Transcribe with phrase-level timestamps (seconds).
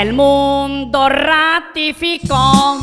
[0.00, 2.78] El mundo ratificó,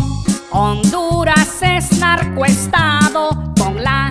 [0.51, 4.07] Honduras es narcoestado con la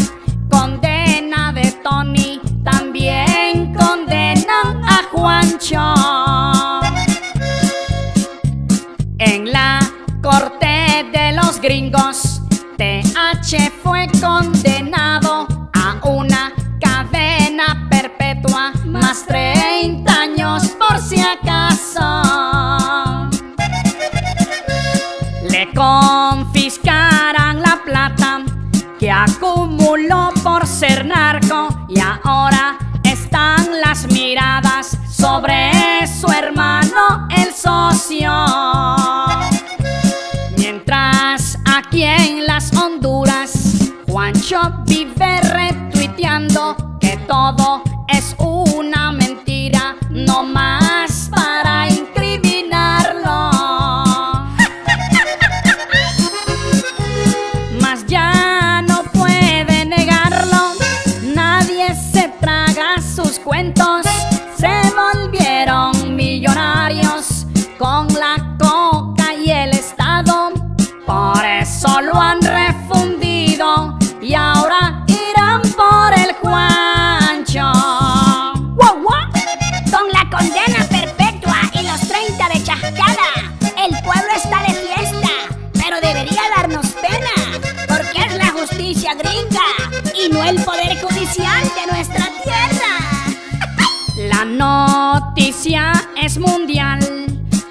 [0.50, 5.94] condena de Tony, también condenan a Juancho.
[9.18, 9.78] En la
[10.20, 12.42] corte de los gringos,
[12.76, 22.15] TH fue condenado a una cadena perpetua más 30 años por si acaso.
[25.76, 28.40] Le confiscarán la plata
[28.98, 35.70] que acumuló por ser narco y ahora están las miradas sobre
[36.06, 38.32] su hermano el socio.
[40.56, 50.85] Mientras aquí en las Honduras, Juancho vive retuiteando que todo es una mentira, no más
[63.46, 64.04] cuentos,
[64.58, 67.46] se volvieron millonarios
[67.78, 70.52] con la coca y el Estado,
[71.06, 77.70] por eso lo han refundido y ahora irán por el Juancho.
[78.74, 79.30] ¡Wow, wow!
[79.92, 83.28] Con la condena perpetua y los 30 de chascada,
[83.78, 85.30] el pueblo está de fiesta,
[85.72, 89.66] pero debería darnos pena, porque es la justicia gringa
[90.20, 92.35] y no el poder judicial de nuestra tierra.
[94.36, 96.98] La noticia es mundial,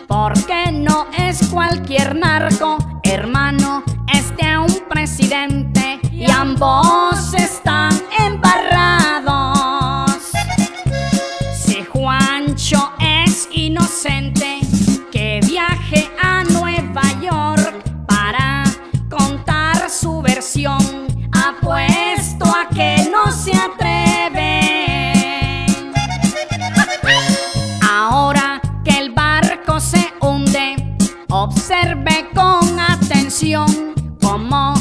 [0.07, 9.59] porque no es cualquier narco, hermano, es de un presidente y ambos están embarrados.
[11.53, 14.57] Si Juancho es inocente,
[15.11, 17.75] que viaje a Nueva York
[18.07, 18.63] para
[19.07, 20.81] contar su versión,
[21.31, 21.94] apuesto
[31.85, 34.73] observe con atención cómo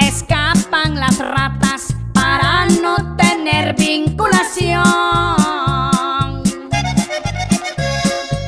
[0.00, 4.82] escapan las ratas para no tener vinculación.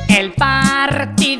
[0.09, 1.30] El partido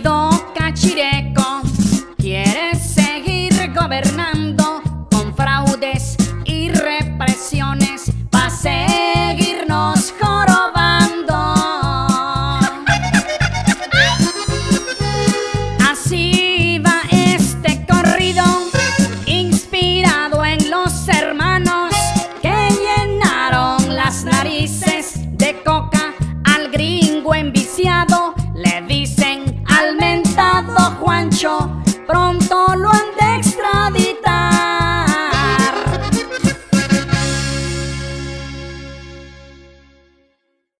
[31.41, 33.10] Juancho, pronto lo han